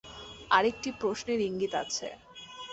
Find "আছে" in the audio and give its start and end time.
1.83-2.07